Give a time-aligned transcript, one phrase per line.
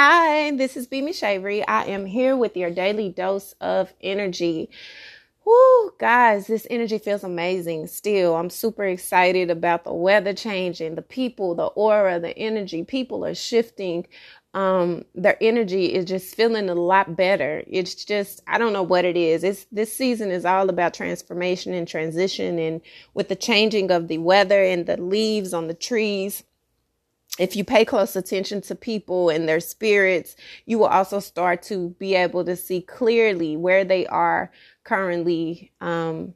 [0.00, 1.64] Hi, this is Bimi Shavery.
[1.66, 4.70] I am here with your daily dose of energy.
[5.44, 8.36] Woo, guys, this energy feels amazing still.
[8.36, 12.84] I'm super excited about the weather changing, the people, the aura, the energy.
[12.84, 14.06] People are shifting.
[14.54, 17.64] Um, their energy is just feeling a lot better.
[17.66, 19.42] It's just, I don't know what it is.
[19.42, 22.80] It's this season is all about transformation and transition and
[23.14, 26.44] with the changing of the weather and the leaves on the trees
[27.38, 31.90] if you pay close attention to people and their spirits, you will also start to
[31.98, 34.50] be able to see clearly where they are
[34.84, 36.34] currently um,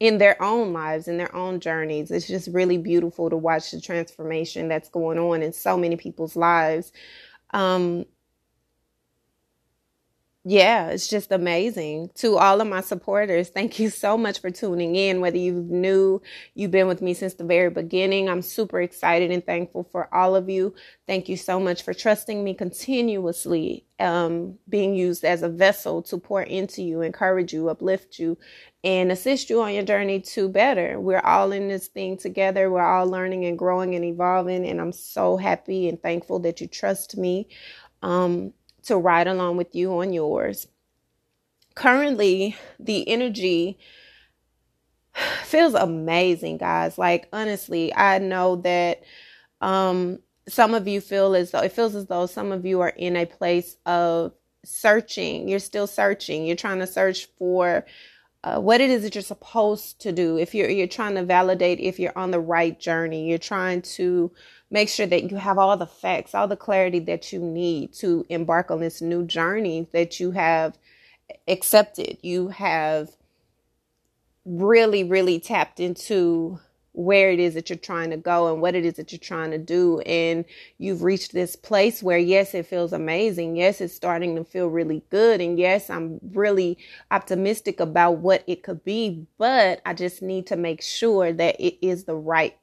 [0.00, 2.10] in their own lives, in their own journeys.
[2.10, 6.36] It's just really beautiful to watch the transformation that's going on in so many people's
[6.36, 6.92] lives.
[7.50, 8.06] Um,
[10.44, 12.10] yeah, it's just amazing.
[12.16, 15.20] To all of my supporters, thank you so much for tuning in.
[15.20, 16.22] Whether you knew
[16.54, 20.34] you've been with me since the very beginning, I'm super excited and thankful for all
[20.34, 20.74] of you.
[21.06, 26.16] Thank you so much for trusting me continuously, um, being used as a vessel to
[26.18, 28.38] pour into you, encourage you, uplift you,
[28.82, 30.98] and assist you on your journey to better.
[30.98, 32.70] We're all in this thing together.
[32.70, 34.66] We're all learning and growing and evolving.
[34.66, 37.48] And I'm so happy and thankful that you trust me.
[38.02, 38.54] Um,
[38.88, 40.66] to ride along with you on yours.
[41.74, 43.78] Currently, the energy
[45.44, 46.98] feels amazing, guys.
[46.98, 49.02] Like honestly, I know that
[49.60, 52.88] um some of you feel as though it feels as though some of you are
[52.96, 54.32] in a place of
[54.64, 55.48] searching.
[55.48, 56.46] You're still searching.
[56.46, 57.84] You're trying to search for
[58.44, 60.38] uh, what it is that you're supposed to do.
[60.38, 64.32] If you're you're trying to validate if you're on the right journey, you're trying to
[64.70, 68.24] make sure that you have all the facts, all the clarity that you need to
[68.28, 70.76] embark on this new journey that you have
[71.46, 72.18] accepted.
[72.22, 73.10] You have
[74.44, 76.58] really, really tapped into
[76.92, 79.52] where it is that you're trying to go and what it is that you're trying
[79.52, 80.00] to do.
[80.00, 80.44] And
[80.78, 83.56] you've reached this place where, yes, it feels amazing.
[83.56, 85.40] Yes, it's starting to feel really good.
[85.40, 86.76] And yes, I'm really
[87.10, 89.26] optimistic about what it could be.
[89.38, 92.56] But I just need to make sure that it is the right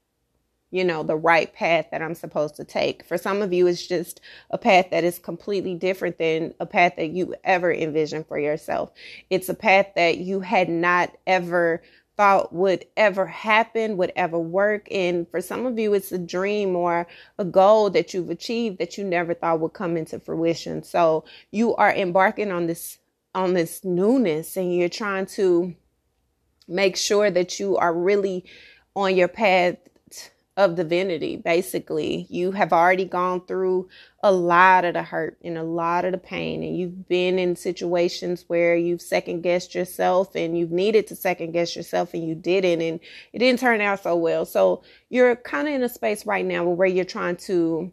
[0.76, 3.06] you know, the right path that I'm supposed to take.
[3.06, 4.20] For some of you, it's just
[4.52, 8.92] a path that is completely different than a path that you ever envisioned for yourself.
[9.30, 11.82] It's a path that you had not ever
[12.18, 14.90] thought would ever happen, would ever work.
[14.92, 17.08] And for some of you, it's a dream or
[17.40, 20.84] a goal that you've achieved that you never thought would come into fruition.
[20.84, 22.98] So you are embarking on this
[23.34, 25.74] on this newness and you're trying to
[26.68, 28.44] make sure that you are really
[28.94, 29.78] on your path
[30.58, 31.36] of divinity.
[31.36, 33.90] Basically you have already gone through
[34.24, 37.56] a lot of the hurt and a lot of the pain and you've been in
[37.56, 42.36] situations where you've second guessed yourself and you've needed to second guess yourself and you
[42.36, 43.00] didn't and
[43.34, 44.46] it didn't turn out so well.
[44.46, 47.92] So you're kind of in a space right now where you're trying to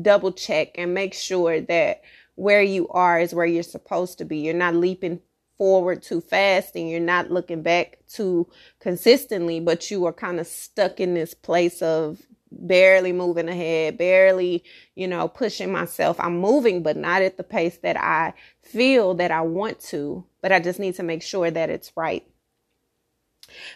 [0.00, 2.02] double check and make sure that
[2.34, 4.38] where you are is where you're supposed to be.
[4.38, 5.20] You're not leaping
[5.58, 8.48] forward too fast and you're not looking back too
[8.80, 14.64] consistently, but you are kind of stuck in this place of barely moving ahead, barely,
[14.94, 16.18] you know, pushing myself.
[16.20, 20.52] I'm moving, but not at the pace that I feel that I want to, but
[20.52, 22.24] I just need to make sure that it's right.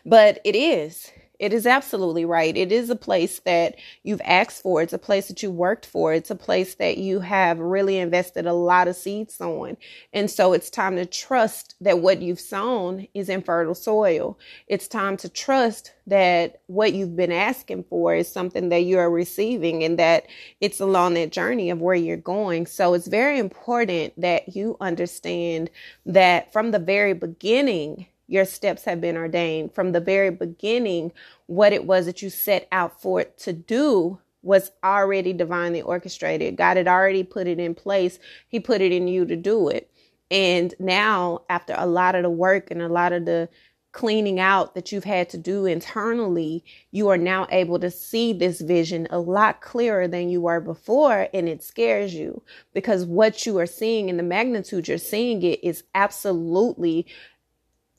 [0.06, 1.10] But it is.
[1.42, 2.56] It is absolutely right.
[2.56, 4.80] It is a place that you've asked for.
[4.80, 6.14] It's a place that you worked for.
[6.14, 9.76] It's a place that you have really invested a lot of seeds on.
[10.12, 14.38] And so it's time to trust that what you've sown is in fertile soil.
[14.68, 19.10] It's time to trust that what you've been asking for is something that you are
[19.10, 20.26] receiving and that
[20.60, 22.66] it's along that journey of where you're going.
[22.66, 25.70] So it's very important that you understand
[26.06, 31.12] that from the very beginning, your steps have been ordained from the very beginning.
[31.46, 36.56] What it was that you set out for it to do was already divinely orchestrated.
[36.56, 38.18] God had already put it in place.
[38.48, 39.90] He put it in you to do it.
[40.30, 43.50] And now, after a lot of the work and a lot of the
[43.92, 48.62] cleaning out that you've had to do internally, you are now able to see this
[48.62, 51.28] vision a lot clearer than you were before.
[51.34, 55.62] And it scares you because what you are seeing and the magnitude you're seeing it
[55.62, 57.06] is absolutely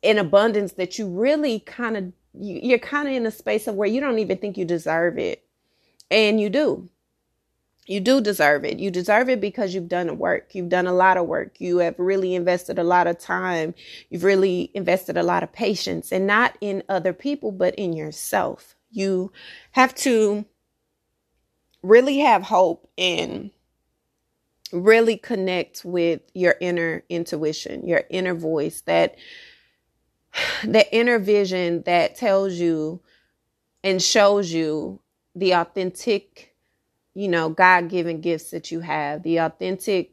[0.03, 3.88] in abundance that you really kind of you're kind of in a space of where
[3.88, 5.44] you don't even think you deserve it.
[6.09, 6.89] And you do.
[7.85, 8.79] You do deserve it.
[8.79, 10.55] You deserve it because you've done work.
[10.55, 11.59] You've done a lot of work.
[11.59, 13.75] You have really invested a lot of time.
[14.09, 18.75] You've really invested a lot of patience and not in other people but in yourself.
[18.89, 19.31] You
[19.71, 20.45] have to
[21.81, 23.51] really have hope and
[24.71, 29.15] really connect with your inner intuition your inner voice that
[30.63, 33.01] the inner vision that tells you
[33.83, 35.01] and shows you
[35.35, 36.53] the authentic
[37.15, 40.12] you know, God given gifts that you have, the authentic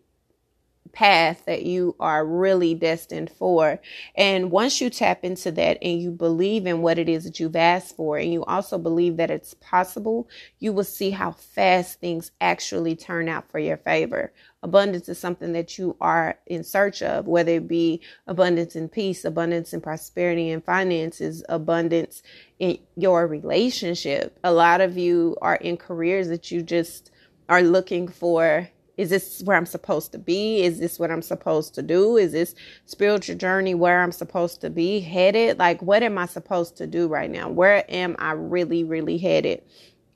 [0.93, 3.81] path that you are really destined for.
[4.15, 7.57] And once you tap into that and you believe in what it is that you've
[7.57, 10.29] asked for, and you also believe that it's possible,
[10.59, 14.33] you will see how fast things actually turn out for your favor.
[14.63, 19.25] Abundance is something that you are in search of, whether it be abundance in peace,
[19.25, 22.23] abundance in prosperity and finances, abundance
[22.59, 24.39] in your relationship.
[24.45, 27.11] A lot of you are in careers that you just
[27.49, 28.69] are looking for
[29.01, 30.63] is this where I'm supposed to be?
[30.63, 32.19] Is this what I'm supposed to do?
[32.19, 32.55] Is this
[32.85, 35.59] spiritual journey where I'm supposed to be headed?
[35.59, 37.49] Like, what am I supposed to do right now?
[37.49, 39.63] Where am I really, really headed?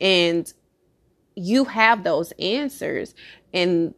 [0.03, 0.53] And
[1.35, 3.15] you have those answers.
[3.55, 3.95] And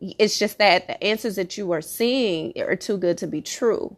[0.00, 3.96] it's just that the answers that you are seeing are too good to be true.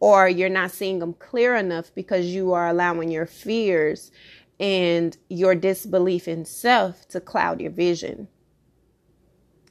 [0.00, 4.10] Or you're not seeing them clear enough because you are allowing your fears
[4.58, 8.28] and your disbelief in self to cloud your vision.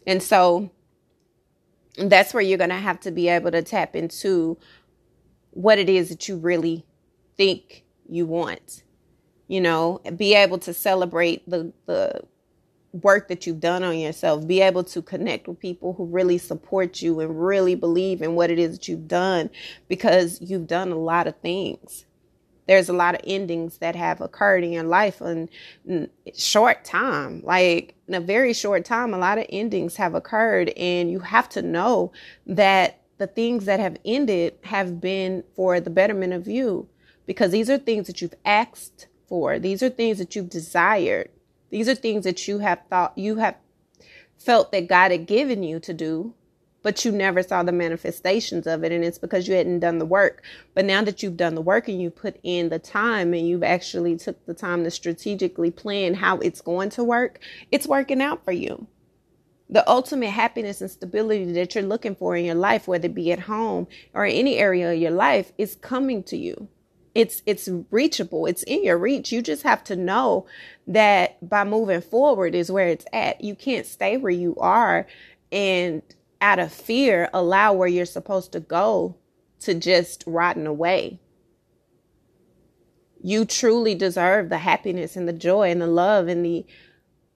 [0.07, 0.69] And so
[1.97, 4.57] that's where you're going to have to be able to tap into
[5.51, 6.85] what it is that you really
[7.37, 8.83] think you want.
[9.47, 12.21] You know, be able to celebrate the the
[13.03, 17.01] work that you've done on yourself, be able to connect with people who really support
[17.01, 19.49] you and really believe in what it is that you've done
[19.89, 22.05] because you've done a lot of things
[22.67, 25.49] there's a lot of endings that have occurred in your life in,
[26.33, 27.41] short time.
[27.43, 31.49] Like in a very short time a lot of endings have occurred and you have
[31.49, 32.11] to know
[32.47, 36.87] that the things that have ended have been for the betterment of you
[37.25, 39.57] because these are things that you've asked for.
[39.57, 41.29] These are things that you've desired.
[41.69, 43.55] These are things that you have thought you have
[44.37, 46.33] felt that God had given you to do
[46.85, 48.91] but you never saw the manifestations of it.
[48.91, 50.43] And it's because you hadn't done the work.
[50.75, 53.63] But now that you've done the work and you put in the time and you've
[53.63, 57.39] actually took the time to strategically plan how it's going to work,
[57.71, 58.85] it's working out for you.
[59.67, 63.31] The ultimate happiness and stability that you're looking for in your life, whether it be
[63.31, 66.67] at home or any area of your life, is coming to you
[67.15, 70.45] it's it's reachable it's in your reach you just have to know
[70.85, 75.07] that by moving forward is where it's at you can't stay where you are
[75.49, 76.01] and
[76.41, 79.15] out of fear, allow where you're supposed to go
[79.61, 81.19] to just rotten away.
[83.21, 86.65] You truly deserve the happiness and the joy and the love and the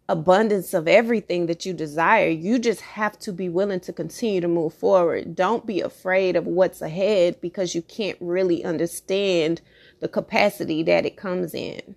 [0.07, 2.27] abundance of everything that you desire.
[2.27, 5.35] You just have to be willing to continue to move forward.
[5.35, 9.61] Don't be afraid of what's ahead because you can't really understand
[9.99, 11.95] the capacity that it comes in.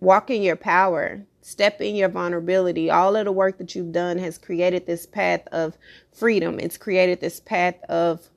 [0.00, 1.26] Walk in your power.
[1.42, 2.88] Step in your vulnerability.
[2.88, 5.76] All of the work that you've done has created this path of
[6.12, 6.58] freedom.
[6.60, 8.28] It's created this path of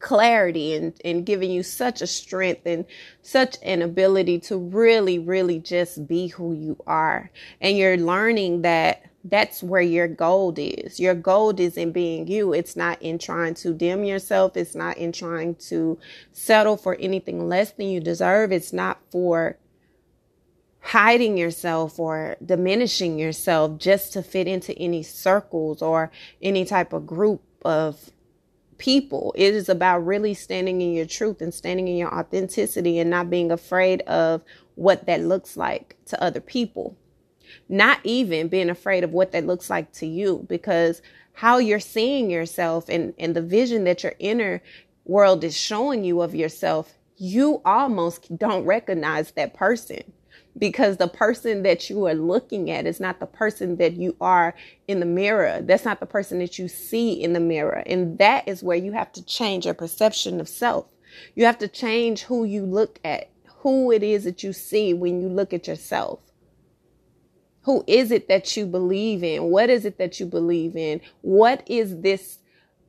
[0.00, 2.84] clarity and, and giving you such a strength and
[3.22, 7.30] such an ability to really, really just be who you are.
[7.60, 10.98] And you're learning that that's where your gold is.
[10.98, 12.52] Your gold is in being you.
[12.52, 14.56] It's not in trying to dim yourself.
[14.56, 15.98] It's not in trying to
[16.32, 18.52] settle for anything less than you deserve.
[18.52, 19.56] It's not for
[20.80, 26.10] hiding yourself or diminishing yourself just to fit into any circles or
[26.40, 28.10] any type of group of
[28.78, 29.34] people.
[29.36, 33.28] It is about really standing in your truth and standing in your authenticity and not
[33.28, 34.42] being afraid of
[34.76, 36.96] what that looks like to other people.
[37.68, 41.02] Not even being afraid of what that looks like to you because
[41.32, 44.62] how you're seeing yourself and, and the vision that your inner
[45.04, 50.12] world is showing you of yourself, you almost don't recognize that person
[50.58, 54.54] because the person that you are looking at is not the person that you are
[54.86, 55.60] in the mirror.
[55.62, 57.82] That's not the person that you see in the mirror.
[57.86, 60.86] And that is where you have to change your perception of self.
[61.34, 65.20] You have to change who you look at, who it is that you see when
[65.20, 66.20] you look at yourself.
[67.62, 69.44] Who is it that you believe in?
[69.44, 71.00] What is it that you believe in?
[71.20, 72.38] What is this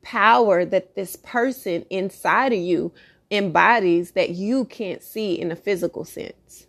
[0.02, 2.92] power that this person inside of you
[3.30, 6.66] embodies that you can't see in a physical sense?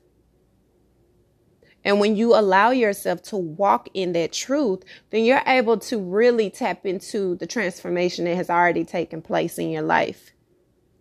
[1.84, 6.50] And when you allow yourself to walk in that truth, then you're able to really
[6.50, 10.32] tap into the transformation that has already taken place in your life.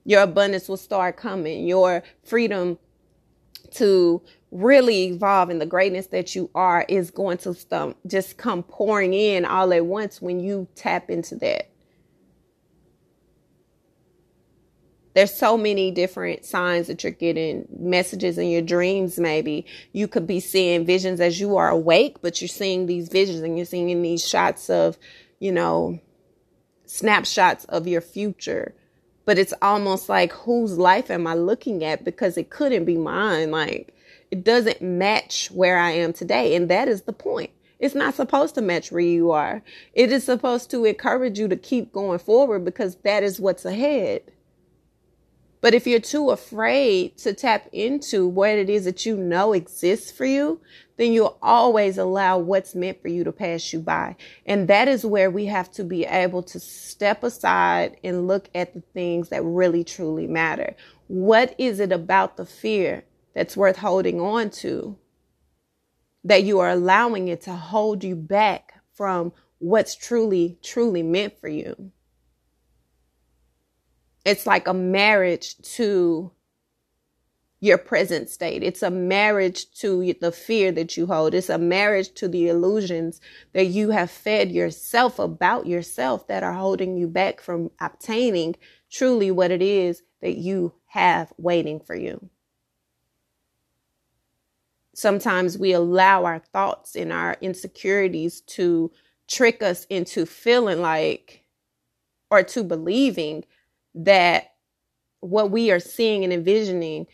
[0.05, 1.67] Your abundance will start coming.
[1.67, 2.79] Your freedom
[3.73, 9.15] to really evolve in the greatness that you are is going to just come pouring
[9.15, 11.70] in all at once when you tap into that.
[15.15, 20.27] There's so many different signs that you're getting messages in your dreams maybe you could
[20.27, 24.03] be seeing visions as you are awake but you're seeing these visions and you're seeing
[24.03, 24.99] these shots of
[25.39, 25.99] you know
[26.87, 28.75] snapshots of your future
[29.25, 33.51] but it's almost like whose life am i looking at because it couldn't be mine
[33.51, 33.95] like
[34.31, 36.55] It doesn't match where I am today.
[36.55, 37.51] And that is the point.
[37.79, 39.63] It's not supposed to match where you are.
[39.95, 44.23] It is supposed to encourage you to keep going forward because that is what's ahead.
[45.61, 50.11] But if you're too afraid to tap into what it is that you know exists
[50.11, 50.61] for you,
[50.97, 54.17] then you'll always allow what's meant for you to pass you by.
[54.47, 58.73] And that is where we have to be able to step aside and look at
[58.73, 60.75] the things that really truly matter.
[61.09, 64.97] What is it about the fear that's worth holding on to
[66.25, 71.49] that you are allowing it to hold you back from what's truly, truly meant for
[71.49, 71.93] you?
[74.25, 76.33] It's like a marriage to
[77.61, 78.63] your present state.
[78.63, 81.35] It's a marriage to the fear that you hold.
[81.35, 83.21] It's a marriage to the illusions
[83.53, 88.57] that you have fed yourself about yourself that are holding you back from obtaining
[88.91, 92.31] truly what it is that you have waiting for you.
[94.95, 98.91] Sometimes we allow our thoughts and our insecurities to
[99.29, 101.45] trick us into feeling like
[102.31, 103.45] or to believing
[103.95, 104.53] that
[105.21, 107.07] what we are seeing and envisioning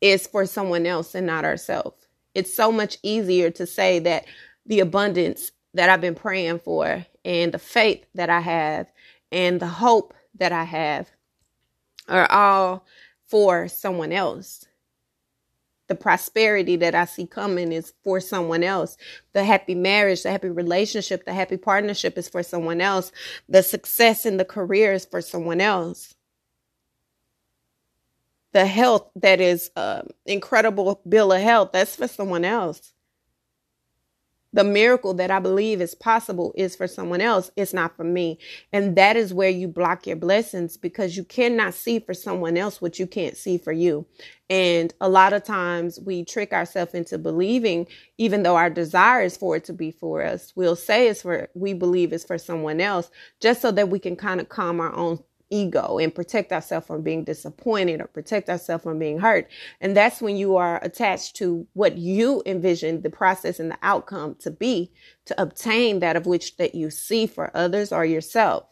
[0.00, 2.06] is for someone else and not ourselves.
[2.34, 4.26] It's so much easier to say that
[4.66, 8.90] the abundance that I've been praying for and the faith that I have
[9.32, 11.10] and the hope that I have
[12.08, 12.86] are all
[13.26, 14.64] for someone else.
[15.88, 18.96] The prosperity that I see coming is for someone else.
[19.34, 23.12] The happy marriage, the happy relationship, the happy partnership is for someone else.
[23.48, 26.14] The success in the career is for someone else.
[28.52, 32.94] The health that is uh, incredible bill of health, that's for someone else
[34.52, 37.50] the miracle that I believe is possible is for someone else.
[37.56, 38.38] It's not for me.
[38.72, 42.80] And that is where you block your blessings because you cannot see for someone else
[42.80, 44.06] what you can't see for you.
[44.48, 47.86] And a lot of times we trick ourselves into believing,
[48.16, 51.48] even though our desire is for it to be for us, we'll say it's for,
[51.54, 54.94] we believe it's for someone else just so that we can kind of calm our
[54.94, 59.48] own ego and protect ourselves from being disappointed or protect ourselves from being hurt.
[59.80, 64.36] And that's when you are attached to what you envision the process and the outcome
[64.40, 64.92] to be
[65.26, 68.64] to obtain that of which that you see for others or yourself.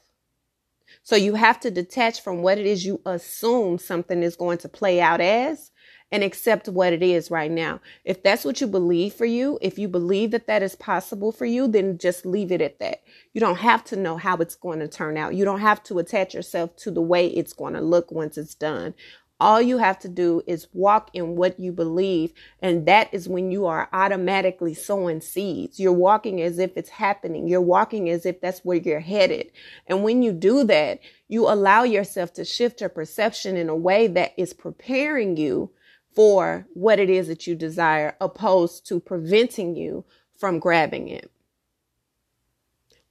[1.03, 4.69] So you have to detach from what it is you assume something is going to
[4.69, 5.71] play out as
[6.17, 7.79] and accept what it is right now.
[8.03, 11.45] If that's what you believe for you, if you believe that that is possible for
[11.45, 13.03] you, then just leave it at that.
[13.35, 15.35] You don't have to know how it's going to turn out.
[15.35, 18.55] You don't have to attach yourself to the way it's going to look once it's
[18.55, 18.95] done.
[19.39, 22.33] All you have to do is walk in what you believe.
[22.63, 25.79] And that is when you are automatically sowing seeds.
[25.79, 27.47] You're walking as if it's happening.
[27.47, 29.53] You're walking as if that's where you're headed.
[29.87, 34.07] And when you do that, you allow yourself to shift your perception in a way
[34.07, 35.73] that is preparing you
[36.17, 40.05] for what it is that you desire, opposed to preventing you
[40.39, 41.31] from grabbing it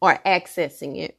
[0.02, 1.18] or accessing it.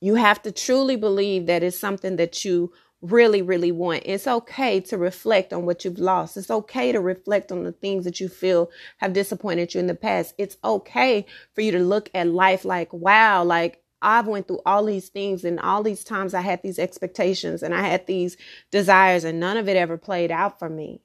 [0.00, 4.02] You have to truly believe that it's something that you really, really want.
[4.06, 6.36] It's okay to reflect on what you've lost.
[6.36, 9.94] It's okay to reflect on the things that you feel have disappointed you in the
[9.94, 10.34] past.
[10.36, 14.84] It's okay for you to look at life like, wow, like I've went through all
[14.84, 18.36] these things and all these times I had these expectations and I had these
[18.70, 21.00] desires and none of it ever played out for me.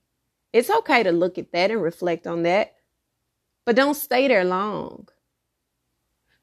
[0.51, 2.75] It's okay to look at that and reflect on that,
[3.65, 5.07] but don't stay there long.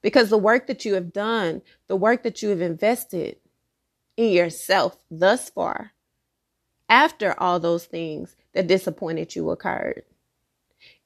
[0.00, 3.36] Because the work that you have done, the work that you have invested
[4.16, 5.92] in yourself thus far,
[6.88, 10.04] after all those things that disappointed you occurred,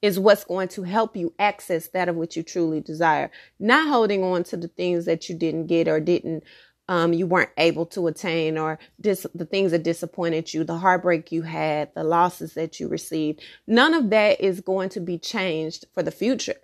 [0.01, 3.31] is what's going to help you access that of which you truly desire.
[3.59, 6.43] Not holding on to the things that you didn't get or didn't,
[6.87, 11.31] um, you weren't able to attain, or dis- the things that disappointed you, the heartbreak
[11.31, 13.41] you had, the losses that you received.
[13.67, 16.57] None of that is going to be changed for the future.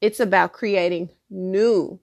[0.00, 2.00] It's about creating new,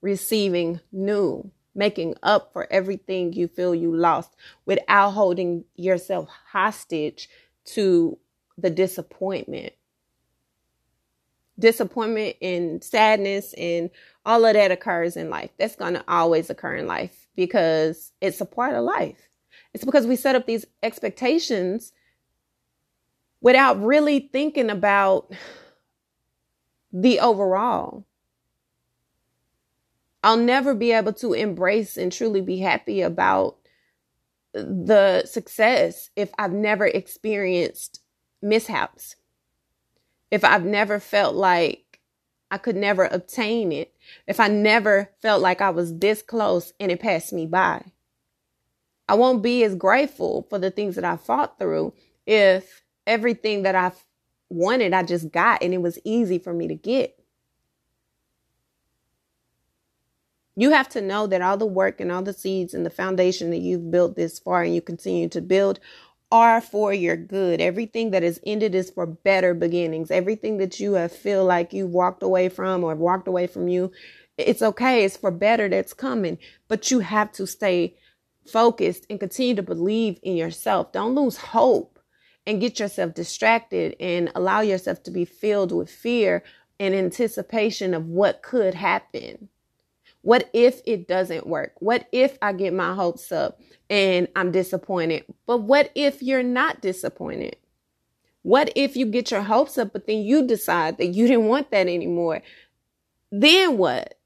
[0.00, 7.28] receiving new, making up for everything you feel you lost without holding yourself hostage
[7.64, 8.18] to
[8.62, 9.72] the disappointment.
[11.58, 13.90] Disappointment and sadness and
[14.24, 15.50] all of that occurs in life.
[15.58, 19.28] That's going to always occur in life because it's a part of life.
[19.74, 21.92] It's because we set up these expectations
[23.40, 25.32] without really thinking about
[26.92, 28.06] the overall.
[30.22, 33.56] I'll never be able to embrace and truly be happy about
[34.52, 38.01] the success if I've never experienced
[38.42, 39.16] mishaps,
[40.30, 42.00] if I've never felt like
[42.50, 43.94] I could never obtain it,
[44.26, 47.84] if I never felt like I was this close and it passed me by.
[49.08, 51.94] I won't be as grateful for the things that I fought through
[52.26, 53.92] if everything that I
[54.48, 57.18] wanted I just got and it was easy for me to get.
[60.54, 63.50] You have to know that all the work and all the seeds and the foundation
[63.50, 65.80] that you've built this far and you continue to build
[66.32, 67.60] are for your good.
[67.60, 70.10] Everything that is ended is for better beginnings.
[70.10, 73.68] Everything that you have feel like you walked away from or have walked away from
[73.68, 73.92] you,
[74.38, 75.04] it's okay.
[75.04, 76.38] It's for better that's coming.
[76.68, 77.96] But you have to stay
[78.46, 80.90] focused and continue to believe in yourself.
[80.90, 81.98] Don't lose hope
[82.46, 86.42] and get yourself distracted and allow yourself to be filled with fear
[86.80, 89.50] and anticipation of what could happen.
[90.22, 91.72] What if it doesn't work?
[91.78, 93.60] What if I get my hopes up
[93.90, 95.24] and I'm disappointed?
[95.46, 97.56] But what if you're not disappointed?
[98.42, 101.70] What if you get your hopes up, but then you decide that you didn't want
[101.70, 102.42] that anymore?
[103.30, 104.18] Then what?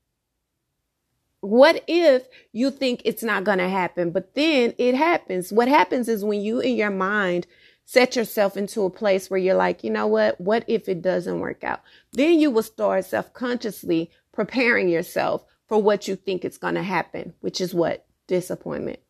[1.40, 5.52] What if you think it's not going to happen, but then it happens?
[5.52, 7.46] What happens is when you in your mind
[7.84, 10.40] set yourself into a place where you're like, you know what?
[10.40, 11.82] What if it doesn't work out?
[12.12, 16.82] Then you will start self consciously preparing yourself for what you think is going to
[16.82, 18.06] happen, which is what?
[18.26, 19.00] Disappointment.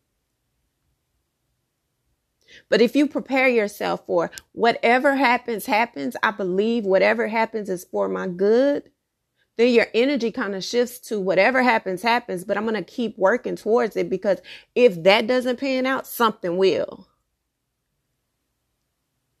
[2.69, 8.07] But if you prepare yourself for whatever happens, happens, I believe whatever happens is for
[8.07, 8.89] my good,
[9.57, 13.17] then your energy kind of shifts to whatever happens, happens, but I'm going to keep
[13.17, 14.39] working towards it because
[14.75, 17.07] if that doesn't pan out, something will.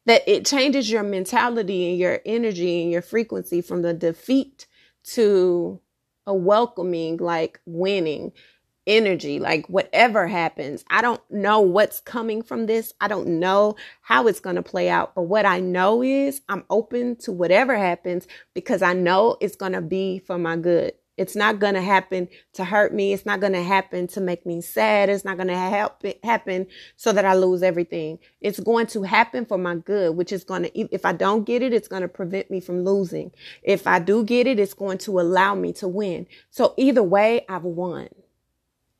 [0.05, 4.65] That it changes your mentality and your energy and your frequency from the defeat
[5.11, 5.79] to
[6.27, 8.33] a welcoming, like winning
[8.87, 10.83] energy, like whatever happens.
[10.89, 12.93] I don't know what's coming from this.
[13.01, 15.13] I don't know how it's going to play out.
[15.13, 19.73] But what I know is I'm open to whatever happens because I know it's going
[19.73, 20.93] to be for my good.
[21.17, 23.11] It's not going to happen to hurt me.
[23.11, 25.09] It's not going to happen to make me sad.
[25.09, 25.89] It's not going to
[26.23, 28.19] happen so that I lose everything.
[28.39, 31.61] It's going to happen for my good, which is going to, if I don't get
[31.63, 33.31] it, it's going to prevent me from losing.
[33.63, 36.27] If I do get it, it's going to allow me to win.
[36.51, 38.09] So either way, I've won.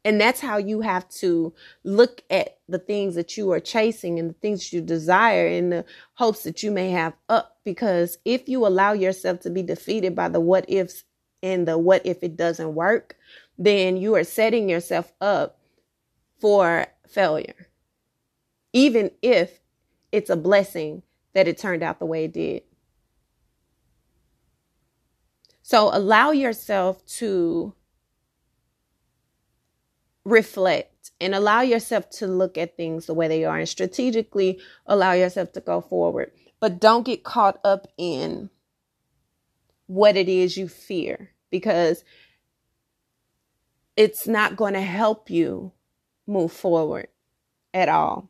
[0.06, 4.30] And that's how you have to look at the things that you are chasing and
[4.30, 7.58] the things you desire and the hopes that you may have up.
[7.66, 11.04] Because if you allow yourself to be defeated by the what ifs
[11.44, 13.16] and the what if it doesn't work,
[13.58, 15.60] then you are setting yourself up
[16.40, 17.68] for failure.
[18.74, 19.60] Even if
[20.12, 22.64] it's a blessing that it turned out the way it did.
[25.62, 27.74] So allow yourself to
[30.24, 35.14] reflect and allow yourself to look at things the way they are and strategically allow
[35.14, 36.32] yourself to go forward.
[36.60, 38.50] But don't get caught up in
[39.88, 42.04] what it is you fear because
[43.96, 45.72] it's not going to help you
[46.28, 47.08] move forward
[47.74, 48.30] at all.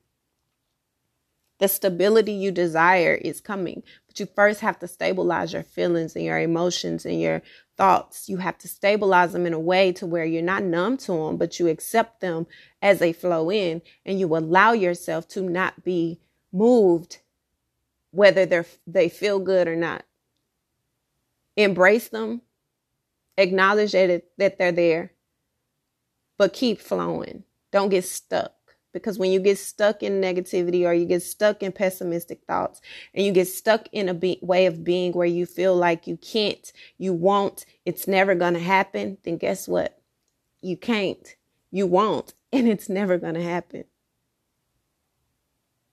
[1.60, 6.24] The stability you desire is coming, but you first have to stabilize your feelings and
[6.24, 7.41] your emotions and your
[7.76, 8.30] thoughts.
[8.30, 11.38] You have to stabilize them in a way to where you're not numb to them,
[11.38, 12.46] but you accept them
[12.82, 16.20] as they flow in and you allow yourself to not be
[16.52, 17.17] moved
[18.12, 20.04] whether they're they feel good or not
[21.58, 22.41] embrace them,
[23.38, 25.12] acknowledge that, it, that they're there,
[26.38, 27.43] but keep flowing.
[27.72, 28.54] Don't get stuck.
[28.93, 32.82] Because when you get stuck in negativity or you get stuck in pessimistic thoughts
[33.13, 36.17] and you get stuck in a be- way of being where you feel like you
[36.17, 40.02] can't, you won't, it's never going to happen, then guess what?
[40.62, 41.36] You can't,
[41.70, 43.84] you won't, and it's never going to happen.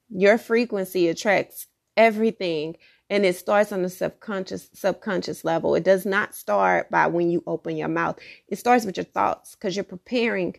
[0.08, 2.76] Your frequency attracts everything
[3.14, 5.76] and it starts on the subconscious subconscious level.
[5.76, 8.18] It does not start by when you open your mouth.
[8.48, 10.56] It starts with your thoughts because you're preparing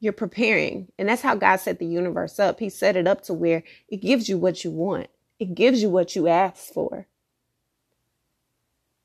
[0.00, 0.90] you're preparing.
[0.98, 2.60] And that's how god set the universe up.
[2.60, 5.08] He set it up to where it gives you what you want.
[5.38, 7.06] It gives you what you ask for.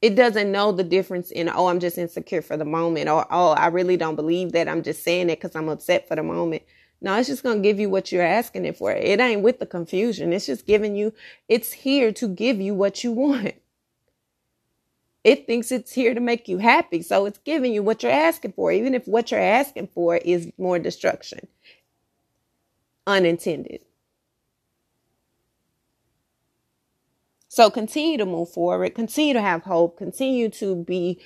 [0.01, 3.49] It doesn't know the difference in oh i'm just insecure for the moment or oh
[3.51, 4.69] i really don't believe that.
[4.69, 6.63] I'm just saying it because i'm upset for the moment
[7.03, 8.91] no, it's just going to give you what you're asking it for.
[8.91, 10.31] It ain't with the confusion.
[10.31, 11.13] It's just giving you,
[11.49, 13.55] it's here to give you what you want.
[15.25, 17.01] It thinks it's here to make you happy.
[17.01, 20.51] So it's giving you what you're asking for, even if what you're asking for is
[20.57, 21.47] more destruction.
[23.05, 23.81] Unintended.
[27.49, 31.19] So continue to move forward, continue to have hope, continue to be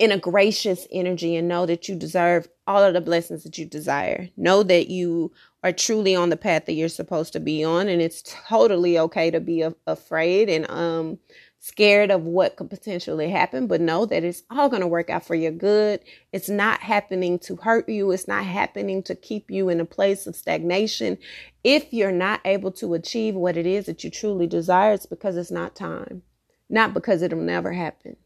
[0.00, 3.66] in a gracious energy and know that you deserve all of the blessings that you
[3.66, 4.30] desire.
[4.34, 5.30] Know that you
[5.62, 9.30] are truly on the path that you're supposed to be on and it's totally okay
[9.30, 11.18] to be a- afraid and um
[11.62, 15.26] scared of what could potentially happen, but know that it's all going to work out
[15.26, 16.00] for your good.
[16.32, 18.10] It's not happening to hurt you.
[18.12, 21.18] It's not happening to keep you in a place of stagnation.
[21.62, 25.36] If you're not able to achieve what it is that you truly desire, it's because
[25.36, 26.22] it's not time,
[26.70, 28.16] not because it'll never happen.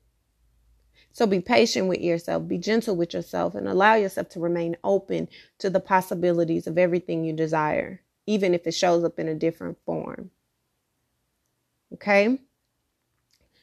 [1.15, 5.29] So be patient with yourself, be gentle with yourself, and allow yourself to remain open
[5.59, 9.79] to the possibilities of everything you desire, even if it shows up in a different
[9.87, 10.33] form.
[11.93, 12.41] Okay?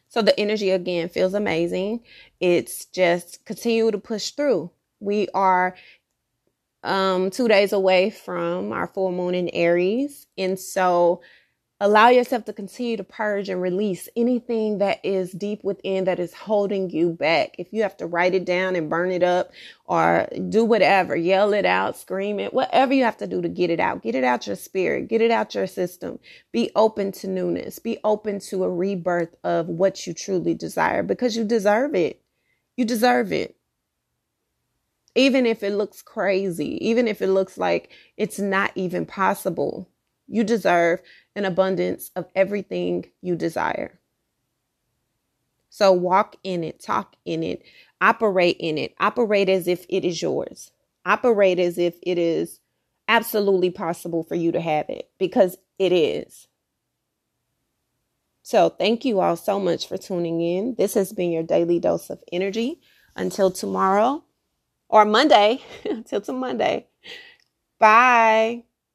[0.07, 2.03] So the energy again feels amazing.
[2.39, 4.71] It's just continue to push through.
[5.01, 5.75] We are
[6.83, 11.21] um 2 days away from our full moon in Aries, and so
[11.81, 16.31] allow yourself to continue to purge and release anything that is deep within that is
[16.31, 17.55] holding you back.
[17.57, 19.51] If you have to write it down and burn it up
[19.85, 23.71] or do whatever, yell it out, scream it, whatever you have to do to get
[23.71, 26.19] it out, get it out your spirit, get it out your system.
[26.51, 31.35] Be open to newness, be open to a rebirth of what you truly desire because
[31.35, 32.21] you deserve it.
[32.77, 33.55] You deserve it.
[35.15, 39.90] Even if it looks crazy, even if it looks like it's not even possible,
[40.31, 41.01] you deserve
[41.35, 43.99] an abundance of everything you desire.
[45.69, 47.63] So walk in it, talk in it,
[48.01, 50.71] operate in it, operate as if it is yours,
[51.05, 52.59] operate as if it is
[53.07, 56.47] absolutely possible for you to have it because it is.
[58.43, 60.75] So, thank you all so much for tuning in.
[60.75, 62.81] This has been your daily dose of energy.
[63.15, 64.23] Until tomorrow
[64.89, 66.87] or Monday, until to Monday.
[67.79, 68.63] Bye.